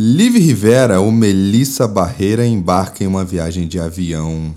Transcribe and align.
Liv 0.00 0.38
Rivera 0.38 1.00
ou 1.00 1.10
Melissa 1.10 1.88
Barreira 1.88 2.46
embarca 2.46 3.02
em 3.02 3.06
uma 3.08 3.24
viagem 3.24 3.66
de 3.66 3.80
avião. 3.80 4.54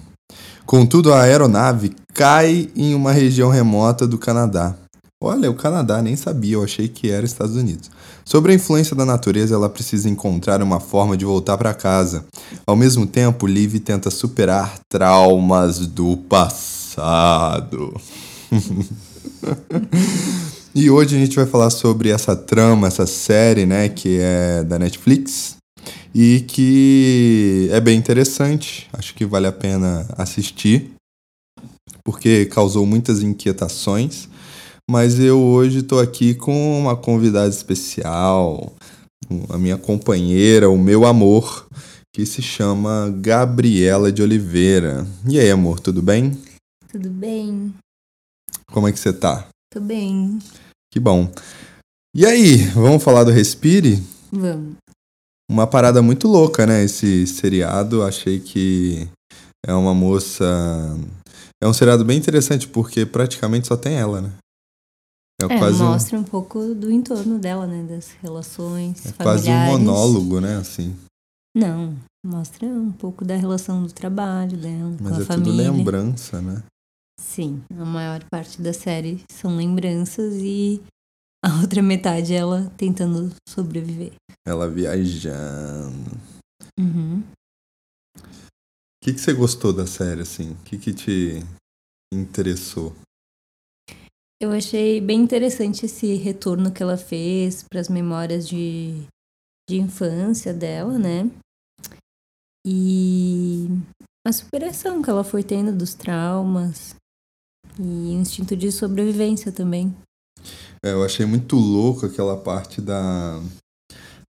Contudo, 0.68 1.12
a 1.12 1.24
aeronave 1.24 1.96
cai 2.14 2.70
em 2.76 2.94
uma 2.94 3.12
região 3.12 3.50
remota 3.50 4.06
do 4.06 4.20
Canadá. 4.20 4.76
Olha, 5.20 5.50
o 5.50 5.56
Canadá 5.56 6.00
nem 6.00 6.16
sabia, 6.16 6.54
eu 6.54 6.64
achei 6.64 6.88
que 6.88 7.10
era 7.10 7.26
Estados 7.26 7.56
Unidos. 7.56 7.90
Sobre 8.24 8.52
a 8.52 8.56
influência 8.56 8.96
da 8.96 9.04
natureza, 9.04 9.56
ela 9.56 9.68
precisa 9.68 10.08
encontrar 10.08 10.62
uma 10.62 10.80
forma 10.80 11.18
de 11.18 11.26
voltar 11.26 11.58
para 11.58 11.74
casa. 11.74 12.24
Ao 12.68 12.76
mesmo 12.76 13.08
tempo, 13.08 13.48
Liv 13.48 13.80
tenta 13.80 14.12
superar 14.12 14.78
traumas 14.88 15.88
do 15.88 16.18
passado. 16.18 18.00
E 20.74 20.90
hoje 20.90 21.18
a 21.18 21.20
gente 21.20 21.36
vai 21.36 21.46
falar 21.46 21.70
sobre 21.70 22.10
essa 22.10 22.34
trama, 22.34 22.88
essa 22.88 23.06
série, 23.06 23.66
né, 23.66 23.90
que 23.90 24.20
é 24.22 24.64
da 24.64 24.80
Netflix 24.80 25.58
e 26.16 26.46
que 26.48 27.68
é 27.72 27.82
bem 27.82 27.98
interessante. 27.98 28.88
Acho 28.94 29.14
que 29.14 29.26
vale 29.26 29.48
a 29.48 29.52
pena 29.52 30.08
assistir 30.18 30.92
porque 32.06 32.46
causou 32.46 32.86
muitas 32.86 33.22
inquietações. 33.22 34.30
Mas 34.90 35.20
eu 35.20 35.40
hoje 35.40 35.80
estou 35.80 36.00
aqui 36.00 36.34
com 36.34 36.80
uma 36.80 36.96
convidada 36.96 37.50
especial, 37.50 38.74
a 39.50 39.58
minha 39.58 39.78
companheira, 39.78 40.70
o 40.70 40.78
meu 40.78 41.06
amor, 41.06 41.68
que 42.14 42.26
se 42.26 42.42
chama 42.42 43.14
Gabriela 43.20 44.12
de 44.12 44.22
Oliveira. 44.22 45.06
E 45.28 45.40
aí, 45.40 45.50
amor, 45.52 45.80
tudo 45.80 46.02
bem? 46.02 46.38
Tudo 46.90 47.10
bem. 47.10 47.74
Como 48.68 48.88
é 48.88 48.92
que 48.92 49.00
você 49.00 49.14
tá? 49.14 49.48
Tô 49.74 49.80
bem. 49.80 50.40
Que 50.92 51.00
bom. 51.00 51.32
E 52.16 52.26
aí, 52.26 52.58
vamos 52.74 53.02
falar 53.04 53.24
do 53.24 53.32
Respire? 53.32 54.04
Vamos. 54.32 54.76
Uma 55.50 55.66
parada 55.66 56.02
muito 56.02 56.28
louca, 56.28 56.66
né? 56.66 56.84
Esse 56.84 57.26
seriado. 57.26 58.04
Achei 58.04 58.40
que 58.40 59.08
é 59.66 59.74
uma 59.74 59.94
moça. 59.94 60.46
É 61.64 61.68
um 61.68 61.74
seriado 61.74 62.04
bem 62.04 62.18
interessante 62.18 62.68
porque 62.68 63.06
praticamente 63.06 63.68
só 63.68 63.78
tem 63.78 63.96
ela, 63.96 64.22
né? 64.22 64.32
É, 65.42 65.58
quase 65.58 65.82
mostra 65.82 66.18
um... 66.18 66.22
um 66.22 66.24
pouco 66.24 66.76
do 66.76 66.92
entorno 66.92 67.40
dela, 67.40 67.66
né? 67.66 67.84
Das 67.84 68.12
relações 68.22 69.06
é 69.06 69.12
familiares. 69.12 69.46
quase 69.46 69.50
um 69.50 69.66
monólogo, 69.66 70.40
né? 70.40 70.58
Assim. 70.58 70.96
Não, 71.56 71.96
mostra 72.26 72.68
um 72.68 72.92
pouco 72.92 73.26
da 73.26 73.36
relação 73.36 73.84
do 73.84 73.92
trabalho 73.92 74.58
dela 74.58 74.96
Mas 75.00 75.12
com 75.14 75.20
a 75.20 75.22
é 75.22 75.26
família. 75.26 75.66
tudo 75.66 75.78
lembrança, 75.78 76.42
né? 76.42 76.64
Sim, 77.20 77.62
a 77.78 77.86
maior 77.86 78.24
parte 78.32 78.62
da 78.62 78.74
série 78.74 79.22
são 79.32 79.56
lembranças 79.56 80.36
e 80.36 80.82
a 81.44 81.62
outra 81.62 81.82
metade 81.82 82.34
ela 82.34 82.72
tentando 82.78 83.34
sobreviver. 83.48 84.14
Ela 84.46 84.70
viajando. 84.70 86.12
Uhum. 86.80 87.24
O 88.18 89.04
que, 89.04 89.14
que 89.14 89.20
você 89.20 89.34
gostou 89.34 89.74
da 89.74 89.88
série, 89.88 90.22
assim? 90.22 90.52
O 90.52 90.64
que, 90.64 90.78
que 90.78 90.94
te 90.94 91.44
interessou? 92.14 92.96
Eu 94.40 94.52
achei 94.52 95.00
bem 95.02 95.22
interessante 95.22 95.86
esse 95.86 96.16
retorno 96.16 96.72
que 96.72 96.82
ela 96.82 96.98
fez 96.98 97.64
para 97.64 97.80
as 97.80 97.90
memórias 97.90 98.48
de, 98.48 99.04
de 99.70 99.78
infância 99.78 100.54
dela, 100.54 100.98
né? 100.98 101.30
E 102.66 103.68
a 104.26 104.32
superação 104.32 105.02
que 105.02 105.10
ela 105.10 105.24
foi 105.24 105.44
tendo 105.44 105.76
dos 105.76 105.94
traumas, 105.94 106.96
e 107.80 108.14
instinto 108.14 108.56
de 108.56 108.72
sobrevivência 108.72 109.52
também. 109.52 109.96
É, 110.84 110.94
eu 110.94 111.04
achei 111.04 111.26
muito 111.26 111.56
louco 111.56 112.06
aquela 112.06 112.36
parte 112.36 112.82
da, 112.82 113.40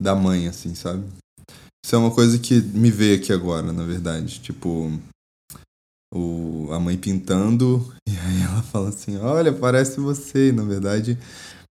da 0.01 0.15
mãe, 0.15 0.47
assim, 0.47 0.73
sabe? 0.73 1.03
Isso 1.85 1.95
é 1.95 1.97
uma 1.97 2.11
coisa 2.11 2.37
que 2.39 2.59
me 2.61 2.89
veio 2.89 3.17
aqui 3.17 3.31
agora, 3.31 3.71
na 3.71 3.83
verdade. 3.83 4.39
Tipo, 4.39 4.91
o, 6.13 6.67
a 6.71 6.79
mãe 6.79 6.97
pintando, 6.97 7.93
e 8.07 8.11
aí 8.11 8.41
ela 8.41 8.63
fala 8.63 8.89
assim: 8.89 9.17
Olha, 9.17 9.53
parece 9.53 9.99
você. 9.99 10.49
E, 10.49 10.51
na 10.51 10.63
verdade, 10.63 11.17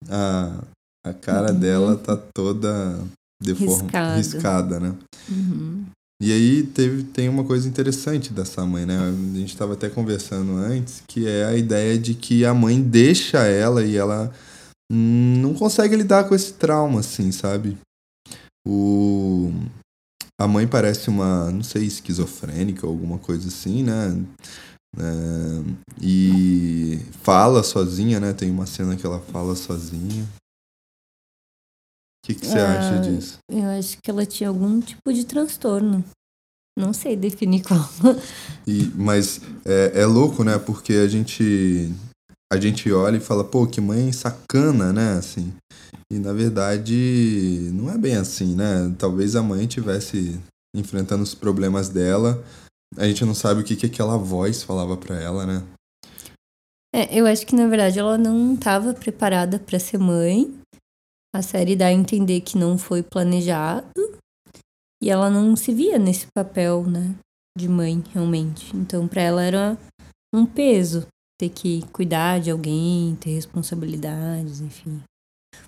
a, 0.09 0.63
a 1.05 1.13
cara 1.13 1.53
uhum. 1.53 1.59
dela 1.59 1.97
tá 1.97 2.17
toda 2.17 2.99
deformada, 3.43 4.17
riscada, 4.17 4.81
né? 4.81 4.95
Uhum. 5.29 5.85
E 6.23 6.33
aí 6.33 6.63
teve, 6.63 7.03
tem 7.05 7.31
uma 7.31 7.45
coisa 7.45 7.67
interessante 7.67 8.33
dessa 8.33 8.65
mãe, 8.67 8.85
né? 8.85 8.99
A 8.99 9.39
gente 9.39 9.53
estava 9.53 9.73
até 9.73 9.89
conversando 9.89 10.53
antes, 10.57 11.03
que 11.09 11.27
é 11.27 11.47
a 11.47 11.57
ideia 11.57 11.99
de 11.99 12.15
que 12.15 12.45
a 12.45 12.53
mãe 12.53 12.81
deixa 12.81 13.39
ela 13.39 13.83
e 13.83 13.97
ela 13.97 14.31
não 14.93 15.55
consegue 15.55 15.95
lidar 15.95 16.29
com 16.29 16.35
esse 16.35 16.55
trauma, 16.55 17.01
assim, 17.01 17.31
sabe? 17.31 17.79
O... 18.67 19.53
A 20.39 20.49
mãe 20.49 20.67
parece 20.67 21.09
uma, 21.09 21.51
não 21.51 21.63
sei, 21.63 21.85
esquizofrênica 21.85 22.87
ou 22.87 22.93
alguma 22.93 23.19
coisa 23.19 23.47
assim, 23.49 23.85
né? 23.85 24.09
É... 24.97 26.01
E 26.03 26.99
fala 27.23 27.63
sozinha, 27.63 28.19
né? 28.19 28.33
Tem 28.33 28.51
uma 28.51 28.67
cena 28.67 28.97
que 28.97 29.07
ela 29.07 29.21
fala 29.21 29.55
sozinha. 29.55 30.25
O 32.23 32.27
que, 32.27 32.35
que 32.35 32.47
você 32.47 32.59
ah, 32.59 32.79
acha 32.79 33.01
disso? 33.01 33.39
Eu 33.51 33.65
acho 33.79 33.99
que 34.03 34.11
ela 34.11 34.27
tinha 34.27 34.49
algum 34.49 34.81
tipo 34.81 35.13
de 35.13 35.25
transtorno. 35.25 36.05
Não 36.77 36.93
sei 36.93 37.17
definir 37.17 37.63
qual. 37.67 37.89
E, 38.67 38.85
mas 38.95 39.41
é, 39.65 40.01
é 40.01 40.07
louco, 40.07 40.43
né? 40.43 40.59
Porque 40.59 40.95
a 40.95 41.09
gente 41.09 41.93
a 42.53 42.59
gente 42.59 42.91
olha 42.93 43.17
e 43.17 43.21
fala, 43.21 43.45
pô, 43.45 43.67
que 43.67 43.81
mãe 43.81 44.13
sacana, 44.13 44.93
né? 44.93 45.19
Assim. 45.19 45.53
E 46.13 46.19
na 46.19 46.33
verdade 46.33 47.71
não 47.73 47.91
é 47.91 47.97
bem 47.97 48.17
assim, 48.17 48.55
né? 48.55 48.95
Talvez 48.99 49.37
a 49.37 49.43
mãe 49.43 49.67
tivesse 49.67 50.41
enfrentando 50.75 51.23
os 51.23 51.35
problemas 51.35 51.89
dela. 51.89 52.43
A 52.97 53.07
gente 53.07 53.25
não 53.25 53.35
sabe 53.35 53.61
o 53.61 53.65
que, 53.65 53.77
que 53.77 53.87
aquela 53.87 54.17
voz 54.17 54.63
falava 54.63 54.97
para 54.97 55.21
ela, 55.21 55.47
né? 55.47 55.63
É, 56.93 57.17
eu 57.17 57.25
acho 57.27 57.47
que 57.47 57.55
na 57.55 57.69
verdade 57.69 58.01
ela 58.01 58.19
não 58.19 58.55
estava 58.55 58.93
preparada 58.93 59.61
para 59.61 59.79
ser 59.79 59.99
mãe 59.99 60.61
a 61.33 61.43
série 61.43 61.77
dá 61.77 61.87
a 61.87 61.93
entender 61.93 62.41
que 62.41 62.59
não 62.59 62.77
foi 62.77 63.03
planejado 63.05 64.19
e 65.01 65.09
ela 65.09 65.31
não 65.31 65.55
se 65.55 65.73
via 65.73 65.99
nesse 65.99 66.27
papel, 66.35 66.85
né, 66.85 67.15
de 67.57 67.69
mãe, 67.69 68.03
realmente. 68.13 68.77
Então, 68.77 69.07
para 69.07 69.23
ela 69.23 69.43
era 69.43 69.79
um 70.35 70.45
peso 70.45 71.07
ter 71.41 71.49
que 71.49 71.81
cuidar 71.91 72.39
de 72.39 72.51
alguém, 72.51 73.17
ter 73.17 73.31
responsabilidades, 73.31 74.61
enfim. 74.61 75.01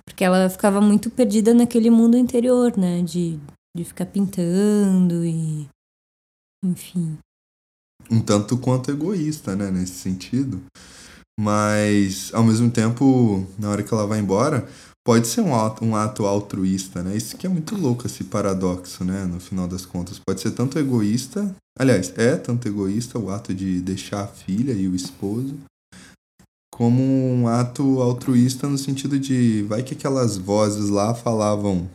Porque 0.04 0.22
ela 0.22 0.50
ficava 0.50 0.82
muito 0.82 1.08
perdida 1.08 1.54
naquele 1.54 1.88
mundo 1.88 2.18
interior, 2.18 2.76
né, 2.76 3.00
de, 3.00 3.40
de 3.74 3.82
ficar 3.82 4.04
pintando 4.04 5.24
e. 5.24 5.66
Enfim. 6.62 7.16
Um 8.10 8.20
tanto 8.20 8.58
quanto 8.58 8.90
egoísta, 8.90 9.56
né, 9.56 9.70
nesse 9.70 9.94
sentido. 9.94 10.62
Mas, 11.40 12.32
ao 12.34 12.44
mesmo 12.44 12.70
tempo, 12.70 13.46
na 13.58 13.70
hora 13.70 13.82
que 13.82 13.94
ela 13.94 14.06
vai 14.06 14.20
embora, 14.20 14.68
pode 15.02 15.26
ser 15.26 15.40
um 15.40 15.54
ato, 15.54 15.82
um 15.82 15.96
ato 15.96 16.26
altruísta, 16.26 17.02
né? 17.02 17.16
Isso 17.16 17.38
que 17.38 17.46
é 17.46 17.48
muito 17.48 17.74
louco, 17.74 18.06
esse 18.06 18.24
paradoxo, 18.24 19.02
né? 19.02 19.24
No 19.24 19.40
final 19.40 19.66
das 19.66 19.86
contas. 19.86 20.18
Pode 20.18 20.42
ser 20.42 20.50
tanto 20.50 20.78
egoísta, 20.78 21.56
aliás, 21.78 22.16
é 22.18 22.36
tanto 22.36 22.68
egoísta 22.68 23.18
o 23.18 23.30
ato 23.30 23.54
de 23.54 23.80
deixar 23.80 24.24
a 24.24 24.28
filha 24.28 24.72
e 24.72 24.88
o 24.88 24.94
esposo, 24.94 25.58
como 26.72 27.02
um 27.02 27.46
ato 27.46 28.00
altruísta 28.00 28.68
no 28.68 28.78
sentido 28.78 29.18
de 29.18 29.62
vai 29.64 29.82
que 29.82 29.94
aquelas 29.94 30.38
vozes 30.38 30.88
lá 30.88 31.14
falavam 31.14 31.88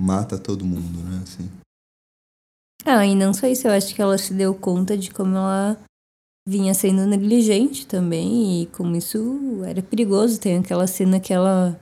mata 0.00 0.38
todo 0.38 0.64
mundo, 0.64 0.98
né? 1.02 1.22
Assim. 1.22 1.50
Ah, 2.84 3.04
e 3.04 3.14
não 3.14 3.34
só 3.34 3.46
isso, 3.48 3.66
eu 3.66 3.72
acho 3.72 3.94
que 3.94 4.00
ela 4.00 4.16
se 4.16 4.32
deu 4.32 4.54
conta 4.54 4.96
de 4.96 5.10
como 5.10 5.36
ela 5.36 5.76
vinha 6.48 6.72
sendo 6.72 7.04
negligente 7.04 7.84
também 7.84 8.62
e 8.62 8.66
como 8.66 8.94
isso 8.94 9.64
era 9.64 9.82
perigoso. 9.82 10.38
Tem 10.38 10.58
aquela 10.58 10.86
cena 10.86 11.18
que 11.18 11.32
ela 11.32 11.78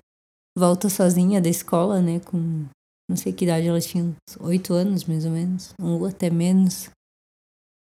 volta 0.57 0.89
sozinha 0.89 1.43
da 1.43 1.49
escola, 1.49 2.01
né? 2.01 2.21
Com 2.21 2.65
não 3.09 3.17
sei 3.17 3.35
que 3.35 3.45
idade 3.45 3.67
ela 3.67 3.81
tinha, 3.81 4.15
oito 4.41 4.73
anos 4.73 5.05
mais 5.05 5.27
ou 5.27 5.31
menos, 5.31 5.75
ou 5.79 6.07
até 6.07 6.31
menos. 6.31 6.89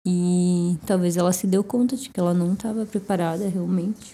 E 0.07 0.77
talvez 0.87 1.17
ela 1.17 1.33
se 1.33 1.47
deu 1.47 1.63
conta 1.63 1.97
de 1.97 2.09
que 2.09 2.19
ela 2.19 2.35
não 2.35 2.55
estava 2.55 2.85
preparada 2.85 3.49
realmente 3.49 4.13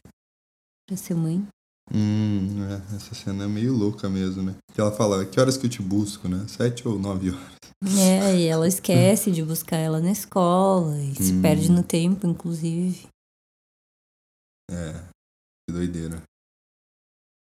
para 0.87 0.97
ser 0.97 1.15
mãe. 1.15 1.47
Hum, 1.93 2.65
é, 2.65 2.97
essa 2.97 3.15
cena 3.15 3.45
é 3.45 3.49
meio 3.49 3.75
louca 3.75 4.09
mesmo, 4.11 4.43
né? 4.43 4.57
Que 4.75 4.81
ela 4.81 4.93
fala, 4.93 5.25
que 5.25 5.41
horas 5.41 5.57
que 5.57 5.65
eu 5.65 5.71
te 5.71 5.81
busco, 5.81 6.29
né? 6.29 6.47
Sete 6.47 6.87
ou 6.87 6.99
nove 6.99 7.31
horas. 7.31 7.57
É, 7.99 8.37
e 8.37 8.47
ela 8.47 8.69
esquece 8.69 9.31
de 9.31 9.43
buscar 9.43 9.79
ela 9.79 10.01
na 10.01 10.11
escola 10.11 10.99
e 10.99 11.11
hum. 11.11 11.15
se 11.15 11.41
perde 11.41 11.71
no 11.71 11.83
tempo, 11.83 12.27
inclusive. 12.27 13.09
É, 14.71 14.93
que 15.67 15.73
doideira. 15.73 16.23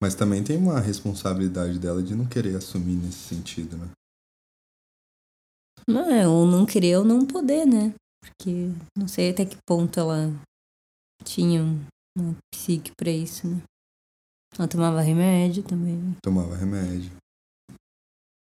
Mas 0.02 0.16
também 0.16 0.42
tem 0.42 0.56
uma 0.56 0.80
responsabilidade 0.80 1.78
dela 1.78 2.02
de 2.02 2.16
não 2.16 2.26
querer 2.26 2.56
assumir 2.56 2.96
nesse 2.96 3.36
sentido, 3.36 3.78
né? 3.78 3.90
Não, 5.86 6.10
é, 6.10 6.26
ou 6.26 6.46
não 6.46 6.66
querer 6.66 6.98
ou 6.98 7.04
não 7.04 7.26
poder, 7.26 7.66
né? 7.66 7.94
Porque 8.22 8.72
não 8.98 9.08
sei 9.08 9.32
até 9.32 9.46
que 9.46 9.58
ponto 9.66 10.00
ela 10.00 10.34
tinha 11.24 11.64
uma 12.18 12.36
psique 12.54 12.92
pra 12.98 13.12
isso, 13.12 13.48
né? 13.48 13.62
Ela 14.58 14.68
tomava 14.68 15.02
remédio 15.02 15.64
também. 15.64 16.16
Tomava 16.24 16.56
remédio. 16.56 17.12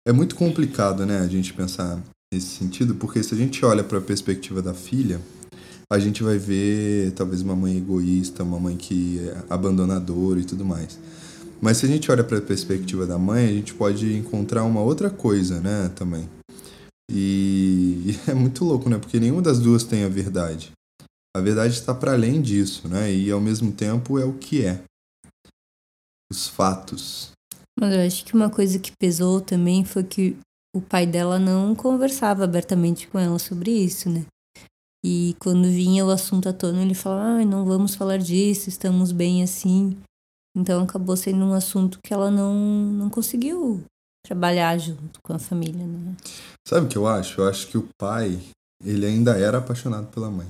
é 0.07 0.11
muito 0.11 0.35
complicado, 0.35 1.05
né, 1.05 1.19
a 1.19 1.27
gente 1.27 1.53
pensar 1.53 1.99
nesse 2.31 2.57
sentido, 2.57 2.95
porque 2.95 3.23
se 3.23 3.33
a 3.33 3.37
gente 3.37 3.63
olha 3.65 3.83
para 3.83 3.97
a 3.97 4.01
perspectiva 4.01 4.61
da 4.61 4.73
filha, 4.73 5.19
a 5.91 5.97
gente 5.97 6.21
vai 6.21 6.37
ver 6.37 7.11
talvez 7.13 7.41
uma 7.41 7.55
mãe 7.55 7.77
egoísta, 7.77 8.43
uma 8.43 8.59
mãe 8.59 8.75
que 8.75 9.19
é 9.19 9.43
abandonadora 9.49 10.39
e 10.39 10.43
tudo 10.43 10.65
mais. 10.65 10.99
Mas 11.61 11.77
se 11.77 11.85
a 11.85 11.89
gente 11.89 12.11
olha 12.11 12.23
para 12.23 12.37
a 12.37 12.41
perspectiva 12.41 13.07
da 13.07 13.17
mãe, 13.17 13.45
a 13.45 13.53
gente 13.53 13.73
pode 13.73 14.13
encontrar 14.15 14.63
uma 14.63 14.81
outra 14.81 15.09
coisa, 15.09 15.59
né, 15.59 15.89
também. 15.95 16.27
E, 18.07 18.11
é 18.27 18.33
muito 18.33 18.65
louco, 18.65 18.89
né? 18.89 18.97
Porque 18.97 19.19
nenhuma 19.19 19.41
das 19.41 19.59
duas 19.59 19.83
tem 19.83 20.03
a 20.03 20.09
verdade. 20.09 20.71
A 21.35 21.39
verdade 21.39 21.73
está 21.73 21.93
para 21.93 22.13
além 22.13 22.41
disso, 22.41 22.87
né? 22.87 23.11
E 23.13 23.29
ao 23.31 23.41
mesmo 23.41 23.71
tempo 23.71 24.17
é 24.19 24.25
o 24.25 24.33
que 24.33 24.65
é. 24.65 24.83
Os 26.31 26.47
fatos. 26.47 27.31
Mas 27.79 27.93
eu 27.93 28.01
acho 28.01 28.25
que 28.25 28.33
uma 28.33 28.49
coisa 28.49 28.79
que 28.79 28.91
pesou 28.97 29.41
também 29.41 29.83
foi 29.83 30.03
que 30.03 30.37
o 30.75 30.81
pai 30.81 31.05
dela 31.05 31.37
não 31.37 31.75
conversava 31.75 32.43
abertamente 32.43 33.07
com 33.07 33.19
ela 33.19 33.37
sobre 33.37 33.71
isso, 33.71 34.09
né? 34.09 34.25
E 35.03 35.35
quando 35.39 35.63
vinha 35.65 36.05
o 36.05 36.09
assunto 36.09 36.49
à 36.49 36.53
tona, 36.53 36.81
ele 36.81 36.95
falava: 36.95 37.41
ah, 37.41 37.45
não 37.45 37.65
vamos 37.65 37.95
falar 37.95 38.17
disso, 38.17 38.69
estamos 38.69 39.11
bem 39.11 39.43
assim. 39.43 39.97
Então 40.57 40.83
acabou 40.83 41.15
sendo 41.15 41.45
um 41.45 41.53
assunto 41.53 41.99
que 42.03 42.13
ela 42.13 42.31
não, 42.31 42.55
não 42.55 43.09
conseguiu 43.09 43.83
trabalhar 44.25 44.77
junto 44.77 45.19
com 45.21 45.33
a 45.33 45.39
família, 45.39 45.85
né? 45.85 46.15
Sabe 46.67 46.85
o 46.85 46.89
que 46.89 46.97
eu 46.97 47.07
acho? 47.07 47.41
Eu 47.41 47.47
acho 47.47 47.67
que 47.67 47.77
o 47.77 47.87
pai, 47.97 48.39
ele 48.83 49.05
ainda 49.05 49.37
era 49.37 49.59
apaixonado 49.59 50.07
pela 50.07 50.29
mãe. 50.29 50.47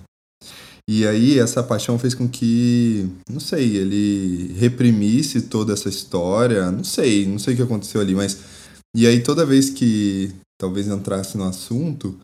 E 0.87 1.05
aí 1.05 1.39
essa 1.39 1.63
paixão 1.63 1.97
fez 1.97 2.13
com 2.13 2.27
que, 2.27 3.09
não 3.29 3.39
sei, 3.39 3.75
ele 3.75 4.53
reprimisse 4.53 5.41
toda 5.43 5.73
essa 5.73 5.89
história, 5.89 6.71
não 6.71 6.83
sei, 6.83 7.25
não 7.25 7.39
sei 7.39 7.53
o 7.53 7.57
que 7.57 7.63
aconteceu 7.63 7.99
ali, 7.99 8.13
mas 8.13 8.39
e 8.95 9.07
aí 9.07 9.23
toda 9.23 9.45
vez 9.45 9.69
que 9.69 10.33
talvez 10.59 10.87
entrasse 10.87 11.37
no 11.37 11.43
assunto, 11.43 12.17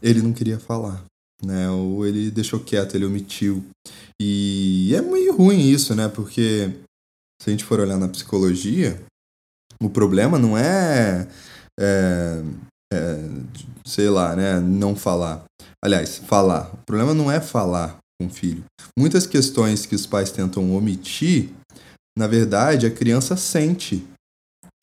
ele 0.00 0.22
não 0.22 0.32
queria 0.32 0.60
falar 0.60 1.04
né? 1.44 1.70
Ou 1.70 2.06
ele 2.06 2.30
deixou 2.30 2.60
quieto, 2.60 2.94
ele 2.94 3.04
omitiu. 3.04 3.64
E 4.20 4.92
é 4.94 5.00
meio 5.00 5.36
ruim 5.36 5.60
isso, 5.60 5.94
né? 5.94 6.08
Porque 6.08 6.70
se 7.40 7.48
a 7.48 7.50
gente 7.50 7.64
for 7.64 7.80
olhar 7.80 7.98
na 7.98 8.08
psicologia, 8.08 9.00
o 9.82 9.90
problema 9.90 10.38
não 10.38 10.56
é, 10.56 11.26
é, 11.78 12.42
é 12.92 13.28
sei 13.86 14.08
lá, 14.08 14.34
né? 14.34 14.60
Não 14.60 14.94
falar. 14.96 15.44
Aliás, 15.84 16.18
falar. 16.18 16.70
O 16.74 16.78
problema 16.86 17.14
não 17.14 17.30
é 17.30 17.40
falar 17.40 17.98
com 18.20 18.26
o 18.26 18.30
filho. 18.30 18.64
Muitas 18.98 19.26
questões 19.26 19.86
que 19.86 19.94
os 19.94 20.06
pais 20.06 20.30
tentam 20.30 20.74
omitir, 20.74 21.50
na 22.16 22.26
verdade, 22.26 22.86
a 22.86 22.90
criança 22.90 23.36
sente 23.36 24.06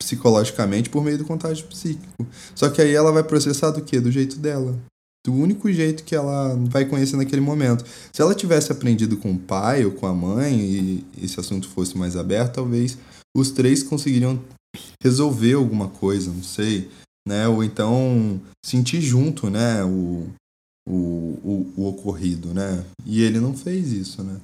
psicologicamente 0.00 0.90
por 0.90 1.02
meio 1.02 1.18
do 1.18 1.24
contágio 1.24 1.66
psíquico. 1.66 2.26
Só 2.54 2.68
que 2.68 2.82
aí 2.82 2.92
ela 2.92 3.12
vai 3.12 3.22
processar 3.22 3.70
do 3.70 3.82
quê? 3.82 4.00
Do 4.00 4.10
jeito 4.10 4.36
dela 4.36 4.76
do 5.24 5.32
único 5.32 5.70
jeito 5.70 6.02
que 6.02 6.14
ela 6.14 6.56
vai 6.68 6.84
conhecer 6.84 7.16
naquele 7.16 7.40
momento. 7.40 7.84
Se 8.12 8.20
ela 8.20 8.34
tivesse 8.34 8.72
aprendido 8.72 9.16
com 9.16 9.32
o 9.32 9.38
pai 9.38 9.84
ou 9.84 9.92
com 9.92 10.06
a 10.06 10.12
mãe 10.12 10.60
e 10.60 11.06
esse 11.22 11.38
assunto 11.38 11.68
fosse 11.68 11.96
mais 11.96 12.16
aberto, 12.16 12.56
talvez 12.56 12.98
os 13.36 13.50
três 13.50 13.82
conseguiriam 13.82 14.42
resolver 15.02 15.54
alguma 15.54 15.88
coisa, 15.88 16.32
não 16.32 16.42
sei, 16.42 16.90
né? 17.26 17.46
Ou 17.48 17.62
então 17.62 18.40
sentir 18.64 19.00
junto, 19.00 19.50
né? 19.50 19.84
O, 19.84 20.28
o, 20.88 20.94
o, 20.94 21.74
o 21.76 21.88
ocorrido, 21.88 22.52
né? 22.52 22.84
E 23.04 23.22
ele 23.22 23.38
não 23.38 23.54
fez 23.54 23.92
isso, 23.92 24.22
né? 24.22 24.40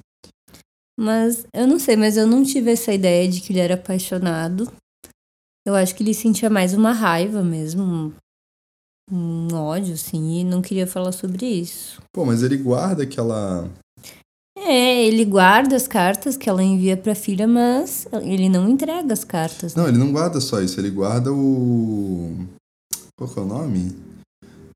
Mas 0.99 1.45
eu 1.53 1.65
não 1.65 1.79
sei, 1.79 1.95
mas 1.95 2.17
eu 2.17 2.27
não 2.27 2.43
tive 2.43 2.71
essa 2.71 2.93
ideia 2.93 3.27
de 3.27 3.39
que 3.39 3.53
ele 3.53 3.59
era 3.59 3.75
apaixonado. 3.75 4.71
Eu 5.65 5.75
acho 5.75 5.95
que 5.95 6.03
ele 6.03 6.13
sentia 6.13 6.49
mais 6.49 6.73
uma 6.73 6.91
raiva 6.91 7.41
mesmo, 7.41 8.13
um 9.11 9.47
ódio, 9.53 9.93
assim, 9.93 10.39
e 10.39 10.43
não 10.43 10.61
queria 10.61 10.85
falar 10.85 11.11
sobre 11.11 11.45
isso. 11.45 12.01
Pô, 12.13 12.25
mas 12.25 12.43
ele 12.43 12.57
guarda 12.57 13.03
aquela. 13.03 13.69
É, 14.71 15.03
ele 15.03 15.25
guarda 15.25 15.75
as 15.75 15.87
cartas 15.87 16.37
que 16.37 16.47
ela 16.47 16.61
envia 16.61 16.95
pra 16.95 17.15
filha, 17.15 17.47
mas 17.47 18.07
ele 18.21 18.47
não 18.47 18.69
entrega 18.69 19.11
as 19.11 19.23
cartas. 19.23 19.73
Não, 19.73 19.85
né? 19.85 19.89
ele 19.89 19.97
não 19.97 20.11
guarda 20.11 20.39
só 20.39 20.61
isso, 20.61 20.79
ele 20.79 20.91
guarda 20.91 21.33
o. 21.33 22.45
Qual 23.17 23.27
que 23.27 23.39
é 23.39 23.41
o 23.41 23.45
nome? 23.47 23.97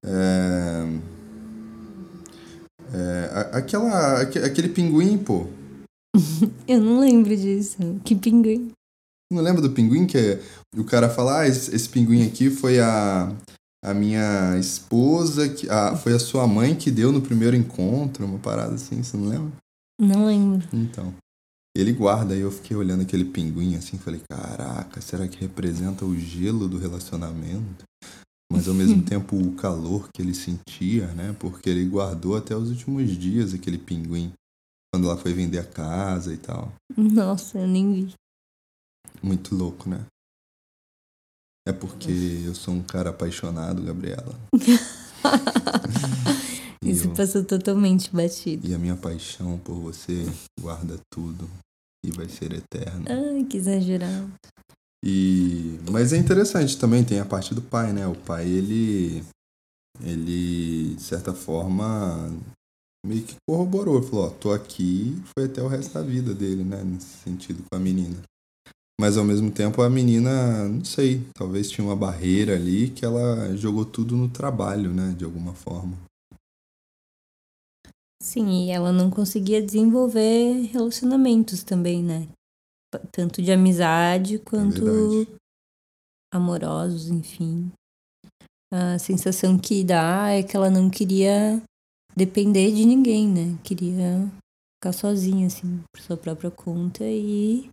É. 0.04 0.84
É, 2.92 3.50
aquela, 3.52 4.22
aquele 4.22 4.70
pinguim, 4.70 5.16
pô. 5.16 5.46
Eu 6.68 6.82
não 6.82 7.00
lembro 7.00 7.38
disso. 7.38 7.78
Que 8.04 8.16
pinguim? 8.16 8.72
Não 9.32 9.44
lembra 9.44 9.62
do 9.62 9.70
pinguim 9.70 10.08
que 10.08 10.40
o 10.76 10.84
cara 10.84 11.08
fala, 11.08 11.42
ah, 11.42 11.48
esse, 11.48 11.74
esse 11.76 11.88
pinguim 11.88 12.26
aqui 12.26 12.50
foi 12.50 12.80
a, 12.80 13.32
a 13.86 13.94
minha 13.94 14.58
esposa, 14.58 15.48
que, 15.50 15.70
a, 15.70 15.96
foi 15.96 16.14
a 16.14 16.20
sua 16.20 16.48
mãe 16.48 16.74
que 16.74 16.90
deu 16.90 17.12
no 17.12 17.22
primeiro 17.22 17.56
encontro, 17.56 18.26
uma 18.26 18.40
parada 18.40 18.74
assim, 18.74 19.04
você 19.04 19.16
não 19.16 19.28
lembra? 19.28 19.63
Não 20.00 20.26
lembro. 20.26 20.68
Então. 20.74 21.14
Ele 21.76 21.92
guarda, 21.92 22.36
aí 22.36 22.42
eu 22.42 22.52
fiquei 22.52 22.78
olhando 22.78 23.02
aquele 23.02 23.26
pinguim 23.26 23.76
assim, 23.76 23.98
falei, 23.98 24.22
caraca, 24.30 25.02
será 25.02 25.28
que 25.28 25.40
representa 25.40 26.06
o 26.06 26.16
gelo 26.16 26.70
do 26.70 26.78
relacionamento? 26.78 27.84
Mas 28.52 28.68
ao 28.68 28.76
mesmo 28.76 29.02
tempo 29.04 29.36
o 29.36 29.56
calor 29.56 30.08
que 30.14 30.22
ele 30.22 30.36
sentia, 30.36 31.08
né? 31.14 31.36
Porque 31.40 31.70
ele 31.70 31.90
guardou 31.90 32.38
até 32.38 32.56
os 32.56 32.70
últimos 32.70 33.10
dias 33.18 33.56
aquele 33.56 33.80
pinguim. 33.80 34.32
Quando 34.94 35.08
ela 35.08 35.18
foi 35.18 35.34
vender 35.34 35.58
a 35.58 35.66
casa 35.66 36.32
e 36.32 36.38
tal. 36.38 36.72
Nossa, 36.96 37.58
eu 37.58 37.68
nem 37.68 38.06
vi. 38.06 38.14
Muito 39.24 39.56
louco, 39.56 39.90
né? 39.90 40.06
É 41.68 41.74
porque 41.74 42.12
eu 42.46 42.54
sou 42.54 42.76
um 42.76 42.84
cara 42.84 43.10
apaixonado, 43.10 43.82
Gabriela. 43.82 44.40
Isso 46.94 47.10
passou 47.10 47.44
totalmente 47.44 48.14
batido. 48.14 48.68
E 48.68 48.74
a 48.74 48.78
minha 48.78 48.96
paixão 48.96 49.58
por 49.60 49.76
você 49.76 50.26
guarda 50.60 50.98
tudo 51.12 51.50
e 52.06 52.12
vai 52.12 52.28
ser 52.28 52.54
eterno. 52.54 53.06
Ai, 53.08 53.44
que 53.46 53.58
exagerado. 53.58 54.32
E 55.06 55.80
mas 55.92 56.14
é 56.14 56.18
interessante 56.18 56.78
também 56.78 57.04
tem 57.04 57.20
a 57.20 57.26
parte 57.26 57.54
do 57.54 57.62
pai, 57.62 57.92
né? 57.92 58.08
O 58.08 58.16
pai 58.16 58.48
ele 58.48 59.24
ele 60.02 60.96
de 60.96 61.02
certa 61.02 61.34
forma 61.34 62.32
meio 63.06 63.24
que 63.24 63.36
corroborou, 63.48 64.02
falou, 64.02 64.28
ó, 64.28 64.30
tô 64.30 64.52
aqui, 64.54 65.22
foi 65.38 65.46
até 65.46 65.62
o 65.62 65.68
resto 65.68 65.94
da 65.94 66.02
vida 66.02 66.34
dele, 66.34 66.64
né, 66.64 66.82
nesse 66.84 67.18
sentido 67.18 67.62
com 67.70 67.78
a 67.78 67.80
menina. 67.80 68.16
Mas 69.00 69.18
ao 69.18 69.26
mesmo 69.26 69.52
tempo 69.52 69.82
a 69.82 69.90
menina, 69.90 70.68
não 70.70 70.86
sei, 70.86 71.22
talvez 71.34 71.70
tinha 71.70 71.86
uma 71.86 71.96
barreira 71.96 72.56
ali 72.56 72.90
que 72.90 73.04
ela 73.04 73.56
jogou 73.58 73.84
tudo 73.84 74.16
no 74.16 74.30
trabalho, 74.30 74.94
né, 74.94 75.14
de 75.18 75.26
alguma 75.26 75.54
forma. 75.54 75.98
Sim, 78.24 78.68
e 78.68 78.72
ela 78.72 78.94
não 78.94 79.10
conseguia 79.10 79.62
desenvolver 79.62 80.70
relacionamentos 80.72 81.62
também, 81.62 82.02
né? 82.02 82.30
Tanto 83.12 83.42
de 83.42 83.52
amizade 83.52 84.40
quanto 84.40 84.88
é 84.88 85.38
amorosos, 86.34 87.10
enfim. 87.10 87.70
A 88.72 88.98
sensação 88.98 89.60
que 89.60 89.84
dá 89.84 90.30
é 90.30 90.42
que 90.42 90.56
ela 90.56 90.70
não 90.70 90.90
queria 90.90 91.62
depender 92.16 92.72
de 92.72 92.86
ninguém, 92.86 93.28
né? 93.28 93.60
Queria 93.62 94.32
ficar 94.80 94.94
sozinha, 94.94 95.48
assim, 95.48 95.84
por 95.92 96.02
sua 96.02 96.16
própria 96.16 96.50
conta 96.50 97.04
e 97.04 97.70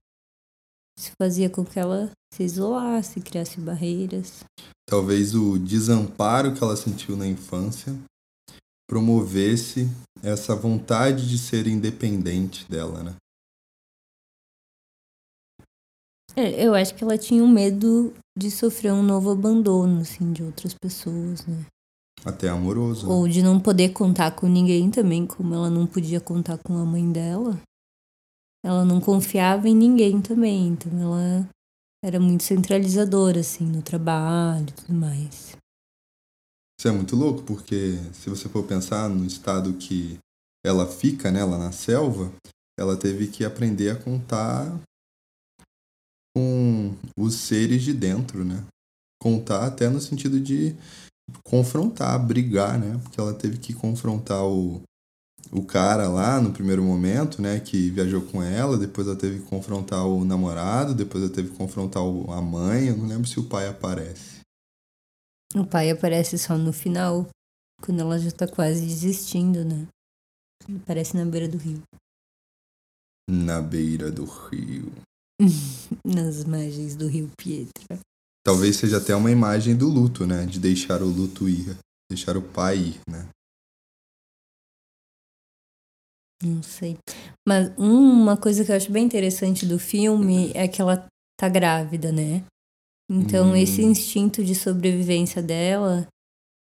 isso 0.99 1.13
fazia 1.23 1.49
com 1.49 1.65
que 1.65 1.79
ela 1.79 2.11
se 2.35 2.43
isolasse, 2.43 3.21
criasse 3.21 3.61
barreiras. 3.61 4.43
Talvez 4.89 5.33
o 5.33 5.61
desamparo 5.61 6.57
que 6.57 6.65
ela 6.65 6.77
sentiu 6.77 7.17
na 7.17 7.29
infância 7.29 7.97
promovesse 8.91 9.89
essa 10.21 10.57
vontade 10.57 11.29
de 11.29 11.39
ser 11.39 11.69
independente 11.69 12.69
dela, 12.69 13.05
né? 13.05 13.15
É, 16.35 16.67
eu 16.67 16.75
acho 16.75 16.95
que 16.97 17.05
ela 17.05 17.17
tinha 17.17 17.43
um 17.43 17.49
medo 17.49 18.13
de 18.37 18.51
sofrer 18.51 18.93
um 18.93 19.03
novo 19.03 19.31
abandono, 19.31 20.01
assim, 20.01 20.33
de 20.33 20.43
outras 20.43 20.75
pessoas, 20.75 21.47
né? 21.47 21.65
Até 22.25 22.49
amoroso. 22.49 23.09
Ou 23.09 23.29
de 23.29 23.43
não 23.43 23.61
poder 23.61 23.93
contar 23.93 24.33
com 24.33 24.49
ninguém 24.49 24.91
também, 24.91 25.25
como 25.25 25.55
ela 25.55 25.71
não 25.71 25.87
podia 25.87 26.21
contar 26.21 26.59
com 26.59 26.77
a 26.77 26.85
mãe 26.85 27.11
dela 27.13 27.61
ela 28.65 28.85
não 28.85 29.01
confiava 29.01 29.69
em 29.69 29.75
ninguém 29.75 30.21
também, 30.21 30.69
então 30.69 30.93
ela 31.01 31.49
era 32.05 32.21
muito 32.21 32.43
centralizadora, 32.43 33.41
assim, 33.41 33.65
no 33.65 33.83
trabalho 33.83 34.67
e 34.69 34.73
tudo 34.73 34.95
mais. 34.95 35.57
Isso 36.81 36.89
é 36.89 36.93
muito 36.93 37.15
louco, 37.15 37.43
porque 37.43 37.99
se 38.15 38.31
você 38.31 38.49
for 38.49 38.65
pensar 38.65 39.07
no 39.07 39.27
estado 39.27 39.75
que 39.75 40.17
ela 40.65 40.87
fica, 40.87 41.31
né, 41.31 41.45
lá 41.45 41.59
na 41.59 41.73
selva, 41.73 42.33
ela 42.79 42.97
teve 42.97 43.27
que 43.27 43.45
aprender 43.45 43.91
a 43.91 43.97
contar 43.97 44.81
com 46.35 46.97
os 47.19 47.35
seres 47.35 47.83
de 47.83 47.93
dentro, 47.93 48.47
né? 48.47 48.65
Contar 49.21 49.67
até 49.67 49.91
no 49.91 50.01
sentido 50.01 50.41
de 50.41 50.75
confrontar, 51.45 52.19
brigar, 52.27 52.79
né? 52.79 52.99
Porque 53.03 53.21
ela 53.21 53.35
teve 53.35 53.59
que 53.59 53.75
confrontar 53.75 54.43
o, 54.47 54.81
o 55.53 55.63
cara 55.63 56.09
lá 56.09 56.41
no 56.41 56.51
primeiro 56.51 56.83
momento, 56.83 57.43
né, 57.43 57.61
que 57.61 57.91
viajou 57.91 58.23
com 58.23 58.43
ela, 58.43 58.79
depois 58.79 59.07
ela 59.07 59.17
teve 59.17 59.41
que 59.41 59.47
confrontar 59.51 60.07
o 60.07 60.25
namorado, 60.25 60.95
depois 60.95 61.23
ela 61.23 61.33
teve 61.35 61.51
que 61.51 61.59
confrontar 61.59 62.03
a 62.03 62.41
mãe, 62.41 62.87
eu 62.87 62.97
não 62.97 63.07
lembro 63.07 63.29
se 63.29 63.39
o 63.39 63.45
pai 63.45 63.69
aparece. 63.69 64.30
O 65.55 65.67
pai 65.67 65.91
aparece 65.91 66.39
só 66.39 66.57
no 66.57 66.73
final, 66.73 67.29
quando 67.83 68.01
ela 68.01 68.19
já 68.19 68.31
tá 68.31 68.47
quase 68.47 68.83
desistindo, 68.83 69.65
né? 69.65 69.89
Ele 70.69 70.79
aparece 70.79 71.17
na 71.17 71.25
beira 71.25 71.49
do 71.49 71.59
rio. 71.59 71.83
Na 73.29 73.61
beira 73.61 74.11
do 74.13 74.25
rio. 74.25 74.93
Nas 76.07 76.45
margens 76.45 76.95
do 76.95 77.09
rio 77.09 77.31
Pietra. 77.37 77.99
Talvez 78.45 78.77
seja 78.77 78.99
até 78.99 79.15
uma 79.15 79.31
imagem 79.31 79.77
do 79.77 79.89
luto, 79.89 80.27
né? 80.27 80.47
De 80.47 80.61
deixar 80.61 81.03
o 81.03 81.07
luto 81.07 81.49
ir. 81.49 81.77
Deixar 82.11 82.37
o 82.37 82.43
pai 82.43 82.79
ir, 82.79 83.01
né? 83.09 83.29
Não 86.43 86.63
sei. 86.63 86.97
Mas 87.47 87.77
uma 87.77 88.37
coisa 88.37 88.65
que 88.65 88.73
eu 88.73 88.77
acho 88.77 88.91
bem 88.91 89.05
interessante 89.05 89.67
do 89.67 89.79
filme 89.79 90.53
é 90.55 90.67
que 90.67 90.81
ela 90.81 91.07
tá 91.39 91.49
grávida, 91.49 92.11
né? 92.11 92.45
Então 93.11 93.51
Hum. 93.51 93.57
esse 93.57 93.83
instinto 93.83 94.45
de 94.45 94.55
sobrevivência 94.55 95.43
dela 95.43 96.07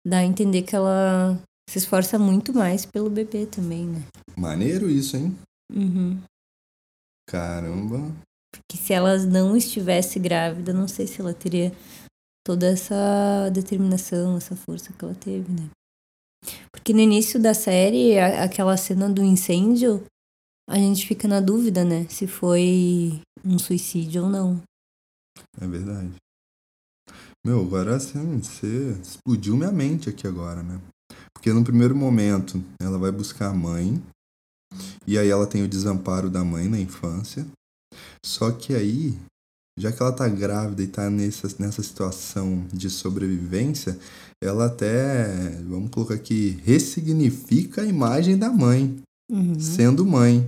dá 0.05 0.17
a 0.19 0.25
entender 0.25 0.63
que 0.63 0.75
ela 0.75 1.39
se 1.69 1.77
esforça 1.77 2.17
muito 2.17 2.53
mais 2.53 2.85
pelo 2.85 3.09
bebê 3.09 3.45
também, 3.45 3.85
né? 3.85 4.03
Maneiro 4.35 4.89
isso, 4.89 5.15
hein? 5.15 5.37
Uhum. 5.71 6.19
Caramba. 7.27 8.11
Que 8.69 8.77
se 8.77 8.93
ela 8.93 9.17
não 9.25 9.55
estivesse 9.55 10.19
grávida, 10.19 10.73
não 10.73 10.87
sei 10.87 11.07
se 11.07 11.21
ela 11.21 11.33
teria 11.33 11.71
toda 12.45 12.67
essa 12.67 13.49
determinação, 13.51 14.37
essa 14.37 14.55
força 14.55 14.91
que 14.91 15.05
ela 15.05 15.15
teve, 15.15 15.51
né? 15.51 15.69
Porque 16.71 16.93
no 16.93 16.99
início 16.99 17.39
da 17.41 17.53
série, 17.53 18.17
a- 18.19 18.43
aquela 18.43 18.75
cena 18.75 19.09
do 19.09 19.23
incêndio, 19.23 20.03
a 20.69 20.77
gente 20.77 21.07
fica 21.07 21.27
na 21.27 21.39
dúvida, 21.39 21.83
né? 21.85 22.05
Se 22.09 22.27
foi 22.27 23.21
um 23.45 23.57
suicídio 23.57 24.23
ou 24.23 24.29
não. 24.29 24.61
É 25.59 25.67
verdade. 25.67 26.13
Meu, 27.45 27.61
agora 27.61 27.97
assim, 27.97 28.39
você 28.39 28.97
explodiu 29.01 29.57
minha 29.57 29.71
mente 29.71 30.09
aqui 30.09 30.25
agora, 30.25 30.63
né? 30.63 30.79
Porque 31.33 31.51
no 31.51 31.63
primeiro 31.63 31.95
momento 31.95 32.63
ela 32.81 32.97
vai 32.97 33.11
buscar 33.11 33.49
a 33.49 33.53
mãe, 33.53 34.01
e 35.05 35.17
aí 35.17 35.27
ela 35.27 35.45
tem 35.45 35.61
o 35.63 35.67
desamparo 35.67 36.29
da 36.29 36.43
mãe 36.43 36.69
na 36.69 36.79
infância. 36.79 37.45
Só 38.25 38.49
que 38.51 38.73
aí, 38.73 39.17
já 39.77 39.91
que 39.91 40.01
ela 40.01 40.13
tá 40.13 40.27
grávida 40.29 40.83
e 40.83 40.87
tá 40.87 41.09
nessa, 41.09 41.53
nessa 41.59 41.83
situação 41.83 42.65
de 42.71 42.89
sobrevivência, 42.89 43.99
ela 44.41 44.67
até, 44.67 45.49
vamos 45.67 45.91
colocar 45.91 46.13
aqui, 46.13 46.61
ressignifica 46.63 47.81
a 47.81 47.85
imagem 47.85 48.37
da 48.37 48.49
mãe 48.49 49.01
Uhum. 49.31 49.59
sendo 49.59 50.05
mãe 50.05 50.47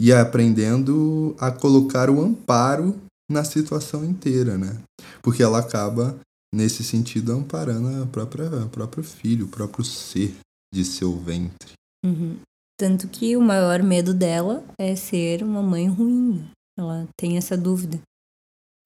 e 0.00 0.12
aprendendo 0.12 1.34
a 1.38 1.50
colocar 1.50 2.08
o 2.10 2.22
amparo 2.22 2.94
na 3.30 3.44
situação 3.44 4.04
inteira, 4.04 4.56
né? 4.56 4.80
Porque 5.22 5.42
ela 5.42 5.58
acaba 5.58 6.18
nesse 6.54 6.82
sentido 6.82 7.32
amparando 7.32 8.02
a 8.02 8.06
própria 8.06 8.48
o 8.64 8.68
próprio 8.70 9.04
filho, 9.04 9.46
o 9.46 9.50
próprio 9.50 9.84
ser 9.84 10.34
de 10.72 10.84
seu 10.84 11.16
ventre. 11.16 11.72
Uhum. 12.04 12.40
Tanto 12.78 13.08
que 13.08 13.36
o 13.36 13.40
maior 13.40 13.82
medo 13.82 14.14
dela 14.14 14.64
é 14.78 14.94
ser 14.94 15.42
uma 15.42 15.62
mãe 15.62 15.88
ruim. 15.88 16.48
Ela 16.78 17.08
tem 17.16 17.36
essa 17.36 17.56
dúvida 17.56 18.00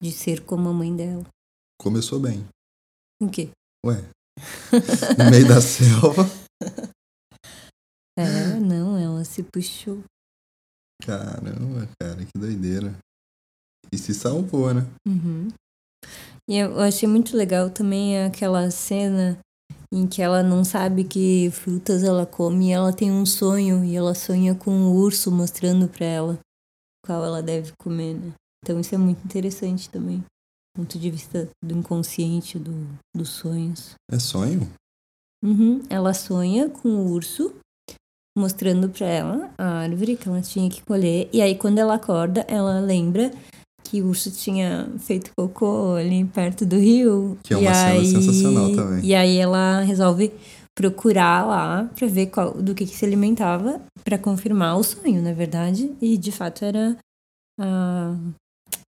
de 0.01 0.11
ser 0.11 0.43
como 0.43 0.67
a 0.67 0.73
mãe 0.73 0.95
dela. 0.95 1.25
Começou 1.79 2.19
bem. 2.19 2.45
O 3.21 3.29
quê? 3.29 3.49
Ué. 3.85 4.03
No 5.17 5.29
meio 5.29 5.47
da 5.47 5.61
selva. 5.61 6.23
É, 8.17 8.59
não, 8.59 8.97
ela 8.97 9.23
se 9.23 9.43
puxou. 9.43 10.03
Caramba, 11.05 11.87
cara, 11.99 12.25
que 12.25 12.37
doideira. 12.37 12.97
E 13.93 13.97
se 13.99 14.11
salvou, 14.11 14.73
né? 14.73 14.87
Uhum. 15.07 15.49
E 16.49 16.57
eu 16.57 16.79
achei 16.79 17.07
muito 17.07 17.37
legal 17.37 17.69
também 17.69 18.23
aquela 18.23 18.71
cena 18.71 19.37
em 19.93 20.07
que 20.07 20.19
ela 20.19 20.41
não 20.41 20.63
sabe 20.63 21.03
que 21.03 21.51
frutas 21.51 22.01
ela 22.01 22.25
come 22.25 22.69
e 22.69 22.71
ela 22.71 22.91
tem 22.91 23.11
um 23.11 23.23
sonho 23.23 23.85
e 23.85 23.95
ela 23.95 24.15
sonha 24.15 24.55
com 24.55 24.71
um 24.71 24.91
urso 24.91 25.31
mostrando 25.31 25.87
pra 25.87 26.07
ela 26.07 26.39
qual 27.05 27.23
ela 27.23 27.43
deve 27.43 27.71
comer, 27.77 28.15
né? 28.15 28.33
Então 28.65 28.79
isso 28.79 28.95
é 28.95 28.97
muito 28.97 29.23
interessante 29.23 29.87
também, 29.91 30.17
do 30.17 30.81
ponto 30.81 30.97
de 30.97 31.11
vista 31.11 31.47
do 31.63 31.77
inconsciente, 31.77 32.57
do, 32.57 32.87
dos 33.15 33.29
sonhos. 33.29 33.93
É 34.11 34.17
sonho? 34.17 34.67
Uhum. 35.45 35.83
Ela 35.87 36.15
sonha 36.15 36.67
com 36.67 36.89
o 36.89 37.11
urso 37.11 37.53
mostrando 38.35 38.89
pra 38.89 39.05
ela 39.05 39.53
a 39.55 39.81
árvore 39.81 40.17
que 40.17 40.27
ela 40.27 40.41
tinha 40.41 40.67
que 40.67 40.81
colher 40.81 41.29
e 41.31 41.43
aí 41.43 41.55
quando 41.55 41.77
ela 41.77 41.93
acorda 41.93 42.43
ela 42.49 42.79
lembra 42.79 43.31
que 43.93 44.01
o 44.01 44.07
urso 44.07 44.31
tinha 44.31 44.89
feito 44.97 45.29
cocô 45.37 45.93
ali 45.93 46.25
perto 46.25 46.65
do 46.65 46.79
rio. 46.79 47.37
Que 47.43 47.53
é 47.53 47.57
e 47.57 47.61
uma 47.61 47.73
cena 47.75 47.91
aí, 47.91 48.05
sensacional 48.07 48.75
também. 48.75 49.05
E 49.05 49.13
aí 49.13 49.37
ela 49.37 49.81
resolve 49.81 50.33
procurar 50.75 51.45
lá 51.45 51.87
pra 51.95 52.07
ver 52.07 52.25
qual, 52.27 52.59
do 52.59 52.73
que, 52.73 52.87
que 52.87 52.95
se 52.95 53.05
alimentava 53.05 53.79
pra 54.03 54.17
confirmar 54.17 54.79
o 54.79 54.83
sonho, 54.83 55.21
na 55.21 55.31
verdade. 55.31 55.93
E 56.01 56.17
de 56.17 56.31
fato 56.31 56.65
era 56.65 56.97
a, 57.61 58.15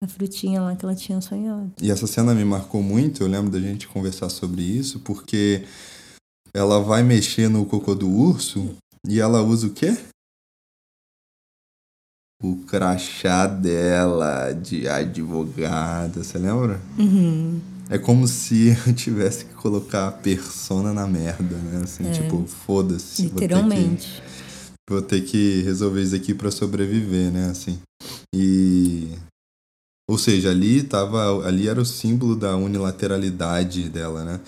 a 0.04 0.08
frutinha 0.10 0.62
lá 0.62 0.76
que 0.76 0.84
ela 0.84 0.94
tinha 0.94 1.22
sonhado. 1.22 1.72
E 1.82 1.90
essa 1.90 2.06
cena 2.06 2.36
me 2.36 2.44
marcou 2.44 2.84
muito, 2.84 3.24
eu 3.24 3.30
lembro 3.30 3.50
da 3.50 3.60
gente 3.62 3.88
conversar 3.88 4.28
sobre 4.28 4.62
isso, 4.62 5.00
porque 5.00 5.64
ela 6.54 6.82
vai 6.82 7.04
mexer 7.04 7.48
no 7.48 7.66
cocô 7.66 7.96
do 7.96 8.10
urso 8.10 8.76
e 9.08 9.22
ela 9.22 9.42
usa 9.42 9.68
o 9.68 9.70
quê? 9.70 9.98
O 12.42 12.56
crachá 12.56 13.46
dela 13.48 14.54
de 14.54 14.88
advogada, 14.88 16.24
você 16.24 16.38
lembra? 16.38 16.80
Uhum. 16.98 17.60
É 17.90 17.98
como 17.98 18.28
se 18.30 18.70
eu 18.88 18.94
tivesse 18.94 19.44
que 19.46 19.54
colocar 19.56 20.08
a 20.08 20.12
persona 20.12 20.94
na 20.94 21.06
merda, 21.06 21.58
né? 21.58 21.82
Assim, 21.84 22.08
É. 22.08 22.12
tipo, 22.12 22.46
foda-se. 22.48 23.24
vou 23.24 23.32
ter 23.32 23.36
que- 23.36 23.42
Literalmente. 23.56 24.24
vou 24.90 25.02
ter 25.02 25.22
que 25.22 25.62
resolver 25.64 26.02
isso 26.02 26.16
aqui 26.16 26.34
pra 26.34 26.50
sobreviver, 26.50 27.30
né, 27.30 27.50
assim. 27.50 27.78
E 28.34 29.10
ou 30.10 30.18
seja, 30.18 30.50
ali 30.50 30.82
tava, 30.82 31.46
ali 31.46 31.68
era 31.68 31.80
o 31.82 31.86
símbolo 31.86 32.36
da 32.36 32.56
unilateralidade 32.56 33.90
dela, 33.90 34.24
né? 34.24 34.40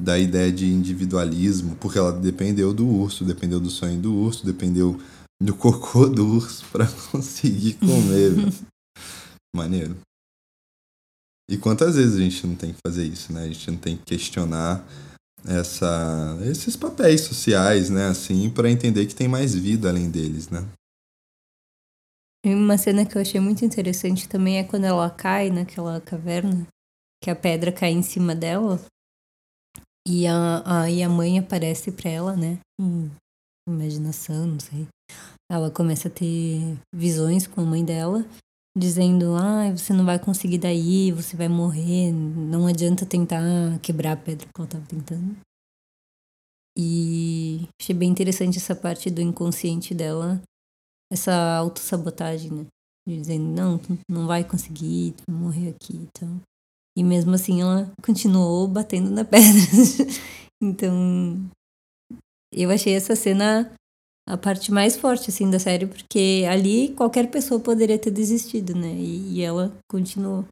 Da 0.00 0.18
ideia 0.18 0.50
de 0.50 0.66
individualismo, 0.66 1.76
porque 1.80 1.98
ela 1.98 2.10
dependeu 2.12 2.72
do 2.72 2.86
urso, 2.86 3.22
dependeu 3.24 3.60
do 3.60 3.68
sonho 3.68 4.00
do 4.00 4.14
urso, 4.14 4.46
dependeu 4.46 4.98
do 5.40 5.54
cocô 5.56 6.06
do 6.06 6.36
urso 6.36 6.64
pra 6.70 6.86
conseguir 7.10 7.74
comer. 7.74 8.34
velho. 8.34 8.52
Maneiro. 9.54 9.96
E 11.50 11.56
quantas 11.58 11.96
vezes 11.96 12.16
a 12.16 12.20
gente 12.20 12.46
não 12.46 12.54
tem 12.54 12.72
que 12.72 12.78
fazer 12.86 13.04
isso, 13.04 13.32
né? 13.32 13.42
A 13.42 13.48
gente 13.48 13.70
não 13.70 13.78
tem 13.78 13.96
que 13.96 14.04
questionar 14.04 14.86
essa, 15.44 16.38
esses 16.42 16.76
papéis 16.76 17.22
sociais, 17.22 17.90
né, 17.90 18.06
assim, 18.06 18.48
para 18.50 18.70
entender 18.70 19.06
que 19.06 19.14
tem 19.14 19.26
mais 19.26 19.54
vida 19.54 19.88
além 19.88 20.10
deles, 20.10 20.48
né? 20.48 20.64
E 22.44 22.54
uma 22.54 22.78
cena 22.78 23.04
que 23.04 23.16
eu 23.16 23.22
achei 23.22 23.40
muito 23.40 23.64
interessante 23.64 24.28
também 24.28 24.58
é 24.58 24.64
quando 24.64 24.84
ela 24.84 25.10
cai 25.10 25.50
naquela 25.50 26.00
caverna, 26.00 26.66
que 27.22 27.30
a 27.30 27.36
pedra 27.36 27.72
cai 27.72 27.90
em 27.90 28.02
cima 28.02 28.34
dela. 28.34 28.80
E 30.06 30.26
a, 30.26 30.82
a, 30.82 30.90
e 30.90 31.02
a 31.02 31.08
mãe 31.08 31.38
aparece 31.38 31.92
pra 31.92 32.08
ela, 32.08 32.36
né? 32.36 32.58
Em 32.80 33.10
imaginação, 33.70 34.46
não 34.46 34.60
sei. 34.60 34.86
Ela 35.50 35.70
começa 35.70 36.08
a 36.08 36.10
ter 36.10 36.78
visões 36.94 37.46
com 37.46 37.60
a 37.60 37.64
mãe 37.64 37.84
dela, 37.84 38.24
dizendo: 38.76 39.34
Ah, 39.36 39.70
você 39.70 39.92
não 39.92 40.04
vai 40.04 40.18
conseguir 40.18 40.58
daí, 40.58 41.10
você 41.12 41.36
vai 41.36 41.48
morrer, 41.48 42.12
não 42.12 42.66
adianta 42.66 43.06
tentar 43.06 43.40
quebrar 43.82 44.12
a 44.12 44.16
pedra 44.16 44.46
que 44.46 44.60
ela 44.60 44.68
tava 44.68 44.86
tentando. 44.86 45.36
E 46.78 47.68
achei 47.80 47.94
bem 47.94 48.10
interessante 48.10 48.58
essa 48.58 48.74
parte 48.74 49.10
do 49.10 49.20
inconsciente 49.20 49.92
dela 49.92 50.40
essa 51.12 51.56
autossabotagem, 51.56 52.50
né? 52.52 52.66
Dizendo, 53.08 53.44
não, 53.44 53.80
não 54.08 54.26
vai 54.26 54.44
conseguir, 54.44 55.12
tu 55.12 55.24
vai 55.28 55.40
morrer 55.40 55.70
aqui 55.70 55.96
e 55.96 56.08
tal. 56.18 56.40
E 56.96 57.02
mesmo 57.02 57.34
assim 57.34 57.60
ela 57.60 57.90
continuou 58.02 58.68
batendo 58.68 59.10
na 59.10 59.24
pedra. 59.26 59.60
então, 60.62 61.50
eu 62.52 62.70
achei 62.70 62.94
essa 62.94 63.14
cena 63.14 63.70
a 64.28 64.36
parte 64.36 64.72
mais 64.72 64.96
forte, 64.96 65.30
assim, 65.30 65.50
da 65.50 65.58
série, 65.58 65.86
porque 65.86 66.46
ali 66.48 66.94
qualquer 66.96 67.28
pessoa 67.30 67.58
poderia 67.58 67.98
ter 67.98 68.10
desistido, 68.10 68.74
né? 68.74 68.92
E, 68.92 69.34
e 69.34 69.42
ela 69.42 69.72
continuou. 69.88 70.44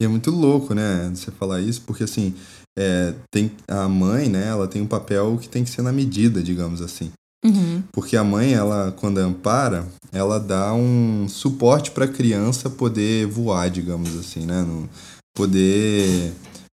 E 0.00 0.04
é 0.04 0.08
muito 0.08 0.30
louco, 0.30 0.74
né, 0.74 1.10
você 1.12 1.32
falar 1.32 1.60
isso, 1.60 1.82
porque 1.82 2.04
assim, 2.04 2.32
é, 2.78 3.12
tem 3.32 3.50
a 3.66 3.88
mãe, 3.88 4.28
né, 4.28 4.46
ela 4.46 4.68
tem 4.68 4.80
um 4.80 4.86
papel 4.86 5.36
que 5.38 5.48
tem 5.48 5.64
que 5.64 5.70
ser 5.70 5.82
na 5.82 5.92
medida, 5.92 6.40
digamos 6.40 6.80
assim. 6.80 7.10
Uhum. 7.44 7.82
Porque 7.92 8.16
a 8.16 8.22
mãe, 8.22 8.54
ela 8.54 8.92
quando 8.92 9.18
ampara, 9.18 9.88
ela 10.12 10.38
dá 10.38 10.72
um 10.72 11.26
suporte 11.28 11.90
para 11.90 12.04
a 12.04 12.08
criança 12.08 12.70
poder 12.70 13.26
voar, 13.26 13.68
digamos 13.70 14.16
assim, 14.16 14.46
né? 14.46 14.62
No, 14.62 14.88
poder 15.36 16.32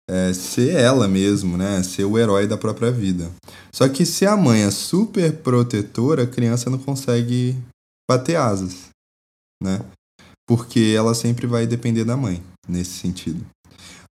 é, 0.09 0.33
ser 0.33 0.75
ela 0.75 1.07
mesmo, 1.09 1.57
né? 1.57 1.83
Ser 1.83 2.05
o 2.05 2.19
herói 2.19 2.47
da 2.47 2.57
própria 2.57 2.91
vida. 2.91 3.31
Só 3.73 3.89
que 3.89 4.05
se 4.05 4.27
a 4.27 4.37
mãe 4.37 4.63
é 4.63 4.71
super 4.71 5.33
protetora, 5.39 6.25
a 6.25 6.27
criança 6.27 6.69
não 6.69 6.79
consegue 6.79 7.57
bater 8.11 8.37
asas, 8.37 8.89
né? 9.63 9.81
Porque 10.47 10.95
ela 10.97 11.15
sempre 11.15 11.47
vai 11.47 11.67
depender 11.67 12.05
da 12.05 12.17
mãe, 12.17 12.43
nesse 12.69 12.99
sentido. 12.99 13.45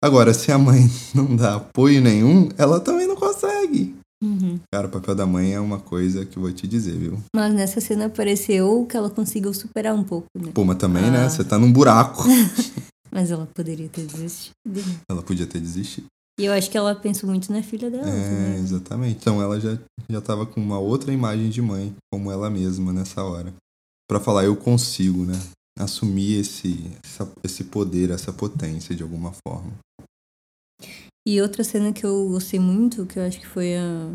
Agora, 0.04 0.34
se 0.34 0.52
a 0.52 0.58
mãe 0.58 0.90
não 1.14 1.36
dá 1.36 1.56
apoio 1.56 2.02
nenhum, 2.02 2.50
ela 2.58 2.80
também 2.80 3.08
não 3.08 3.16
consegue. 3.16 3.96
Uhum. 4.24 4.60
Cara, 4.72 4.88
o 4.88 4.90
papel 4.90 5.16
da 5.16 5.26
mãe 5.26 5.54
é 5.54 5.60
uma 5.60 5.80
coisa 5.80 6.26
que 6.26 6.38
eu 6.38 6.44
vou 6.44 6.52
te 6.52 6.68
dizer, 6.68 6.96
viu? 6.96 7.20
Mas 7.36 7.54
nessa 7.54 7.82
cena 7.82 8.08
pareceu 8.08 8.86
que 8.88 8.96
ela 8.96 9.10
conseguiu 9.10 9.52
superar 9.52 9.96
um 9.96 10.04
pouco, 10.04 10.28
né? 10.38 10.52
Pô, 10.54 10.64
mas 10.64 10.78
também, 10.78 11.10
né? 11.10 11.26
Ah. 11.26 11.30
Você 11.30 11.44
tá 11.44 11.58
num 11.58 11.72
buraco. 11.72 12.24
Mas 13.12 13.30
ela 13.32 13.46
poderia 13.48 13.90
ter 13.90 14.06
desistido. 14.06 14.54
ela 15.10 15.22
podia 15.22 15.46
ter 15.46 15.60
desistido. 15.60 16.08
E 16.40 16.46
eu 16.46 16.54
acho 16.54 16.72
que 16.72 16.78
ela 16.78 16.96
pensou 16.96 17.30
muito 17.30 17.52
na 17.52 17.62
filha 17.62 17.92
dela 17.92 18.08
É, 18.10 18.30
também. 18.30 18.56
exatamente. 18.64 19.18
Então 19.20 19.42
ela 19.42 19.60
já, 19.60 19.78
já 20.10 20.22
tava 20.22 20.46
com 20.46 20.62
uma 20.62 20.80
outra 20.80 21.12
imagem 21.14 21.50
de 21.50 21.62
mãe, 21.62 21.94
como 22.12 22.32
ela 22.32 22.50
mesma 22.50 22.92
nessa 22.94 23.24
hora. 23.24 23.54
Pra 24.08 24.20
falar, 24.20 24.46
eu 24.46 24.56
consigo, 24.56 25.26
né? 25.26 25.34
Assumir 25.78 26.40
esse, 26.40 26.80
essa- 27.04 27.32
esse 27.44 27.66
poder, 27.66 28.10
essa 28.12 28.32
potência 28.34 28.96
de 28.96 29.04
alguma 29.04 29.34
forma. 29.46 29.74
E 31.28 31.40
outra 31.42 31.64
cena 31.64 31.94
que 31.94 32.06
eu 32.06 32.30
gostei 32.30 32.60
muito, 32.60 33.06
que 33.06 33.20
eu 33.20 33.24
acho 33.24 33.40
que 33.40 33.48
foi 33.48 33.76
a 33.78 34.10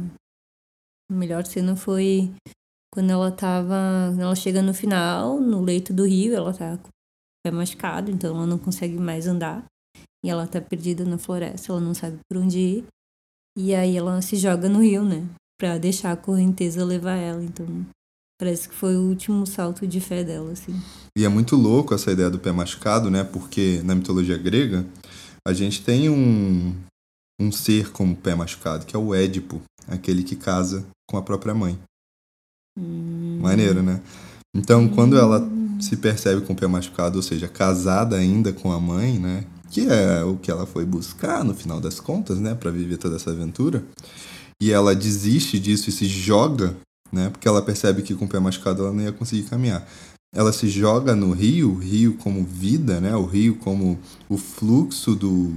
melhor 1.11 1.45
cena, 1.47 1.77
foi 1.77 2.33
quando 2.93 3.11
ela 3.11 3.31
tava. 3.31 3.75
Ela 4.19 4.35
chega 4.35 4.63
no 4.63 4.75
final, 4.75 5.41
no 5.41 5.61
leito 5.61 5.93
do 5.93 6.05
rio, 6.05 6.35
ela 6.35 6.53
tá 6.53 6.79
machucado, 7.51 8.11
então 8.11 8.37
ela 8.37 8.47
não 8.47 8.59
consegue 8.59 8.97
mais 8.97 9.27
andar. 9.27 9.65
E 10.25 10.31
ela 10.31 10.47
tá 10.47 10.61
perdida 10.61 11.05
na 11.05 11.19
floresta, 11.19 11.73
ela 11.73 11.81
não 11.81 11.95
sabe 11.95 12.19
por 12.29 12.41
onde 12.41 12.59
ir. 12.59 12.85
E 13.57 13.75
aí 13.75 13.97
ela 13.97 14.21
se 14.21 14.37
joga 14.37 14.69
no 14.69 14.83
rio, 14.83 15.05
né? 15.05 15.27
Pra 15.59 15.79
deixar 15.79 16.13
a 16.13 16.17
correnteza 16.17 16.85
levar 16.85 17.17
ela. 17.17 17.43
Então 17.43 17.67
parece 18.39 18.69
que 18.69 18.75
foi 18.75 18.97
o 18.97 19.09
último 19.09 19.47
salto 19.47 19.87
de 19.87 20.01
fé 20.01 20.23
dela, 20.23 20.53
assim. 20.53 20.75
E 21.17 21.25
é 21.25 21.29
muito 21.29 21.57
louco 21.57 21.95
essa 21.95 22.13
ideia 22.13 22.29
do 22.29 22.39
pé 22.39 22.53
machucado, 22.53 23.11
né? 23.11 23.25
Porque 23.25 23.81
na 23.85 23.95
mitologia 23.95 24.37
grega, 24.37 24.85
a 25.47 25.53
gente 25.53 25.83
tem 25.83 26.11
um, 26.11 26.75
um 27.41 27.53
ser 27.53 27.91
como 27.93 28.17
pé 28.17 28.35
machucado, 28.35 28.85
que 28.85 28.95
é 28.95 28.99
o 28.99 29.15
Édipo, 29.15 29.63
aquele 29.89 30.23
que 30.23 30.37
casa 30.37 30.87
com 31.09 31.17
a 31.17 31.23
própria 31.23 31.55
mãe. 31.55 31.79
Hum. 32.79 33.39
Maneiro, 33.41 33.83
né? 33.83 34.03
Então, 34.55 34.89
quando 34.89 35.19
ela 35.19 35.41
se 35.81 35.97
percebe 35.97 36.41
com 36.43 36.53
o 36.53 36.57
pé 36.57 36.67
machucado, 36.67 37.17
ou 37.17 37.23
seja, 37.23 37.49
casada 37.49 38.17
ainda 38.17 38.53
com 38.53 38.73
a 38.73 38.81
mãe, 38.81 39.19
né? 39.19 39.45
Que 39.71 39.89
é 39.89 40.25
o 40.25 40.37
que 40.37 40.51
ela 40.51 40.67
foi 40.67 40.85
buscar 40.85 41.45
no 41.45 41.55
final 41.55 41.81
das 41.81 42.01
contas, 42.01 42.39
né? 42.39 42.55
Pra 42.55 42.71
viver 42.71 42.97
toda 42.97 43.17
essa 43.17 43.31
aventura. 43.31 43.85
E 44.61 44.73
ela 44.73 44.95
desiste 44.95 45.59
disso 45.59 45.91
e 45.91 45.93
se 45.93 46.07
joga, 46.07 46.77
né? 47.13 47.31
Porque 47.31 47.47
ela 47.47 47.63
percebe 47.63 48.03
que 48.03 48.15
com 48.15 48.25
o 48.25 48.29
pé 48.29 48.39
machucado 48.39 48.83
ela 48.83 48.93
não 48.93 49.03
ia 49.03 49.13
conseguir 49.13 49.49
caminhar. 49.49 49.87
Ela 50.35 50.53
se 50.53 50.69
joga 50.69 51.15
no 51.15 51.33
rio, 51.33 51.73
o 51.73 51.79
rio 51.79 52.17
como 52.19 52.45
vida, 52.45 53.01
né? 53.01 53.15
O 53.17 53.25
rio 53.25 53.57
como 53.57 53.99
o 54.29 54.37
fluxo 54.37 55.15
do 55.15 55.53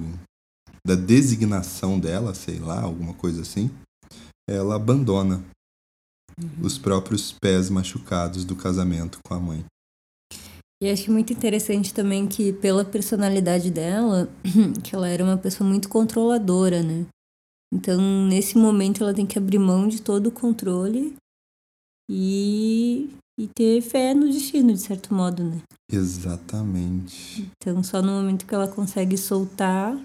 da 0.86 0.96
designação 0.96 2.00
dela, 2.00 2.34
sei 2.34 2.58
lá, 2.60 2.82
alguma 2.82 3.14
coisa 3.14 3.42
assim. 3.42 3.70
Ela 4.50 4.76
abandona 4.76 5.44
os 6.62 6.78
próprios 6.78 7.32
pés 7.32 7.70
machucados 7.70 8.46
do 8.46 8.56
casamento 8.56 9.20
com 9.24 9.34
a 9.34 9.40
mãe. 9.40 9.66
E 10.82 10.90
acho 10.90 11.12
muito 11.12 11.34
interessante 11.34 11.94
também 11.94 12.26
que, 12.26 12.54
pela 12.54 12.86
personalidade 12.86 13.70
dela, 13.70 14.30
que 14.82 14.96
ela 14.96 15.10
era 15.10 15.24
uma 15.24 15.38
pessoa 15.38 15.70
muito 15.70 15.90
controladora, 15.90 16.82
né? 16.82 17.06
Então, 17.74 18.00
nesse 18.28 18.58
momento, 18.58 19.04
ela 19.04 19.14
tem 19.14 19.26
que 19.26 19.38
abrir 19.38 19.60
mão 19.60 19.88
de 19.88 20.02
todo 20.02 20.28
o 20.28 20.32
controle 20.32 21.16
e, 22.10 23.10
e 23.38 23.48
ter 23.54 23.82
fé 23.82 24.14
no 24.14 24.32
destino, 24.32 24.74
de 24.74 24.80
certo 24.80 25.14
modo, 25.14 25.44
né? 25.44 25.62
Exatamente. 25.92 27.50
Então, 27.62 27.84
só 27.84 28.02
no 28.02 28.14
momento 28.14 28.46
que 28.46 28.56
ela 28.56 28.68
consegue 28.68 29.18
soltar. 29.18 29.96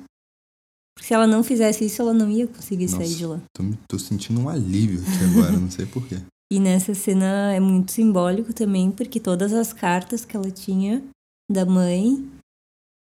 Porque 0.97 1.09
se 1.09 1.15
ela 1.15 1.27
não 1.27 1.45
fizesse 1.45 1.85
isso, 1.85 2.03
ela 2.03 2.13
não 2.13 2.29
ia 2.29 2.47
conseguir 2.49 2.89
sair 2.89 3.01
Nossa. 3.01 3.17
de 3.17 3.27
lá. 3.27 3.41
Tô, 3.57 3.63
tô 3.89 3.99
sentindo 3.99 4.41
um 4.41 4.49
alívio 4.49 5.01
aqui 5.01 5.25
agora, 5.25 5.53
não 5.53 5.71
sei 5.71 5.87
porquê. 5.87 6.21
E 6.55 6.61
nessa 6.61 6.95
cena 6.95 7.53
é 7.53 7.59
muito 7.59 7.91
simbólico 7.91 8.53
também, 8.53 8.89
porque 8.89 9.19
todas 9.19 9.53
as 9.53 9.73
cartas 9.73 10.25
que 10.25 10.37
ela 10.37 10.53
tinha 10.53 11.03
da 11.51 11.67
mãe, 11.67 12.25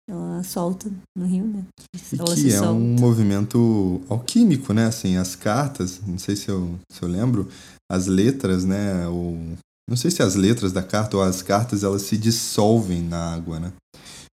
ela 0.10 0.42
solta 0.42 0.92
no 1.16 1.28
rio, 1.28 1.46
né? 1.46 1.64
E 1.96 2.20
Ela 2.20 2.34
que 2.34 2.48
é 2.52 2.58
solta. 2.58 2.72
um 2.72 2.96
movimento 3.00 4.02
alquímico, 4.10 4.74
né? 4.74 4.88
Assim, 4.88 5.16
as 5.18 5.36
cartas, 5.36 6.02
não 6.08 6.18
sei 6.18 6.36
se 6.36 6.50
eu, 6.50 6.74
se 6.92 7.04
eu 7.04 7.08
lembro, 7.08 7.48
as 7.88 8.08
letras, 8.08 8.66
né? 8.66 9.08
Ou, 9.08 9.38
não 9.88 9.96
sei 9.96 10.10
se 10.10 10.24
as 10.24 10.34
letras 10.34 10.72
da 10.72 10.82
carta 10.82 11.16
ou 11.16 11.22
as 11.22 11.44
cartas, 11.44 11.84
elas 11.84 12.02
se 12.02 12.18
dissolvem 12.18 13.04
na 13.04 13.36
água, 13.36 13.60
né? 13.60 13.72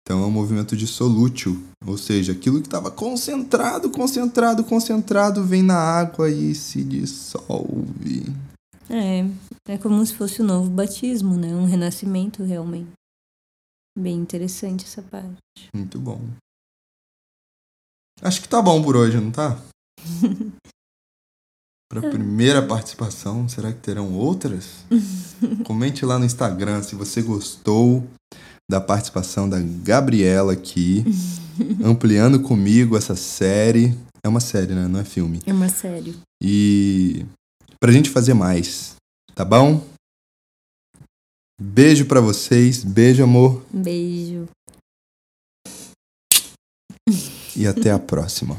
Então 0.01 0.21
é 0.21 0.25
um 0.25 0.31
movimento 0.31 0.75
dissolútil, 0.75 1.63
ou 1.85 1.97
seja, 1.97 2.33
aquilo 2.33 2.59
que 2.59 2.67
estava 2.67 2.91
concentrado, 2.91 3.89
concentrado, 3.89 4.65
concentrado, 4.65 5.45
vem 5.45 5.63
na 5.63 5.77
água 5.77 6.29
e 6.29 6.53
se 6.53 6.83
dissolve. 6.83 8.25
É, 8.89 9.73
é 9.73 9.77
como 9.77 10.05
se 10.05 10.13
fosse 10.13 10.41
um 10.41 10.45
novo 10.45 10.69
batismo, 10.69 11.35
né? 11.35 11.47
Um 11.47 11.65
renascimento 11.65 12.43
realmente. 12.43 12.91
Bem 13.97 14.15
interessante 14.15 14.85
essa 14.85 15.01
parte. 15.01 15.37
Muito 15.73 15.99
bom. 15.99 16.21
Acho 18.21 18.41
que 18.41 18.49
tá 18.49 18.61
bom 18.61 18.81
por 18.81 18.95
hoje, 18.95 19.19
não 19.19 19.31
tá? 19.31 19.59
Para 21.89 22.09
primeira 22.09 22.61
participação, 22.61 23.47
será 23.47 23.71
que 23.71 23.79
terão 23.79 24.13
outras? 24.13 24.85
Comente 25.65 26.05
lá 26.05 26.19
no 26.19 26.25
Instagram 26.25 26.83
se 26.83 26.95
você 26.95 27.21
gostou 27.21 28.05
da 28.69 28.81
participação 28.81 29.49
da 29.49 29.57
Gabriela 29.59 30.51
aqui, 30.51 31.05
ampliando 31.83 32.41
comigo 32.41 32.97
essa 32.97 33.15
série. 33.15 33.97
É 34.21 34.27
uma 34.27 34.41
série, 34.41 34.73
né? 34.75 34.87
Não 34.87 34.99
é 34.99 35.05
filme. 35.05 35.39
É 35.45 35.53
uma 35.53 35.69
série. 35.69 36.17
E 36.43 37.25
pra 37.79 37.91
gente 37.91 38.09
fazer 38.09 38.33
mais, 38.33 38.95
tá 39.35 39.45
bom? 39.45 39.85
Beijo 41.59 42.05
pra 42.05 42.21
vocês, 42.21 42.83
beijo 42.83 43.23
amor 43.23 43.65
Beijo. 43.71 44.47
e 47.55 47.65
até 47.65 47.91
a 47.91 47.97
próxima. 47.97 48.55